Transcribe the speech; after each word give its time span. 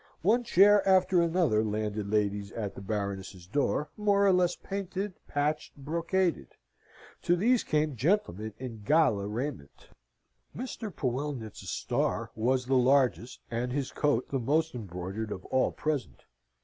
One 0.23 0.43
chair 0.43 0.81
after 0.89 1.21
another 1.21 1.63
landed 1.63 2.09
ladies 2.09 2.51
at 2.53 2.73
the 2.73 2.81
Baroness's 2.81 3.45
door, 3.45 3.91
more 3.95 4.25
or 4.25 4.33
less 4.33 4.55
painted, 4.55 5.13
patched, 5.27 5.77
brocaded. 5.77 6.55
To 7.21 7.35
these 7.35 7.63
came 7.63 7.95
gentlemen 7.95 8.55
in 8.57 8.81
gala 8.81 9.27
raiment. 9.27 9.89
Mr. 10.57 10.91
Poellnitz's 10.91 11.69
star 11.69 12.31
was 12.33 12.65
the 12.65 12.73
largest, 12.77 13.41
and 13.51 13.71
his 13.71 13.91
coat 13.91 14.29
the 14.31 14.39
most 14.39 14.73
embroidered 14.73 15.31
of 15.31 15.45
all 15.45 15.71
present. 15.71 16.23